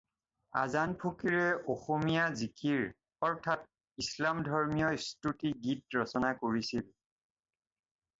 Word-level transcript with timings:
আজান 0.59 0.93
ফকীৰে 1.01 1.41
অসমীয়া 1.73 2.23
জিকিৰ 2.39 2.87
অৰ্থাৎ 3.27 3.67
ইছলাম 4.05 4.41
ধৰ্মীয় 4.47 5.03
স্তুতি 5.09 5.53
গীত 5.67 5.97
ৰচনা 6.01 6.33
কৰিছিল। 6.41 6.89